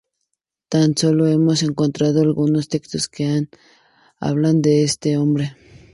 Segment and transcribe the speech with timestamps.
[0.69, 3.45] Tan solo hemos encontrado algunos textos que nos
[4.19, 5.55] hablan de este hombre.